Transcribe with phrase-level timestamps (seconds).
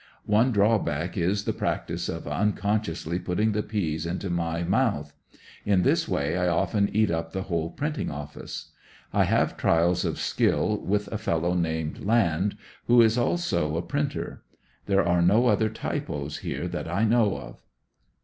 [0.25, 5.13] One draw back is the practice of unconsciously putting the beans into my mouth.
[5.63, 8.69] In this way I often eat up the whole printing ofiice.
[9.13, 14.09] I have trials of skill with a fellow named Land, who is also a prin
[14.09, 14.41] ter.
[14.87, 17.61] There are no other typos here that I know of.